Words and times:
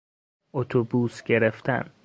اتوبوس 0.53 1.23
گرفتن 1.23 1.93